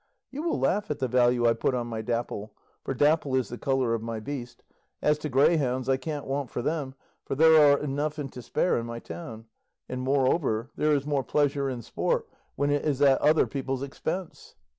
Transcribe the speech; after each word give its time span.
You 0.31 0.41
will 0.41 0.59
laugh 0.59 0.89
at 0.89 0.97
the 0.97 1.07
value 1.07 1.47
I 1.47 1.53
put 1.53 1.75
on 1.75 1.85
my 1.85 2.01
Dapple 2.01 2.55
for 2.83 2.95
dapple 2.95 3.35
is 3.35 3.49
the 3.49 3.57
colour 3.59 3.93
of 3.93 4.01
my 4.01 4.19
beast. 4.19 4.63
As 4.99 5.19
to 5.19 5.29
greyhounds, 5.29 5.87
I 5.87 5.97
can't 5.97 6.25
want 6.25 6.49
for 6.49 6.63
them, 6.63 6.95
for 7.23 7.35
there 7.35 7.71
are 7.71 7.77
enough 7.77 8.17
and 8.17 8.33
to 8.33 8.41
spare 8.41 8.79
in 8.79 8.87
my 8.87 8.97
town; 8.97 9.45
and, 9.87 10.01
moreover, 10.01 10.71
there 10.75 10.95
is 10.95 11.05
more 11.05 11.23
pleasure 11.23 11.69
in 11.69 11.83
sport 11.83 12.27
when 12.55 12.71
it 12.71 12.83
is 12.83 12.99
at 12.99 13.21
other 13.21 13.45
people's 13.45 13.83
expense." 13.83 14.55